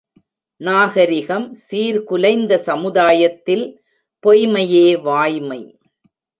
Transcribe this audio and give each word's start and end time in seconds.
நாகரிகம் 0.61 1.55
சீர்குலைந்த 1.69 2.55
சமுதாயத்தில் 2.55 3.65
பொய்ம்மையே 4.23 5.01
வாய்மை. 5.01 5.79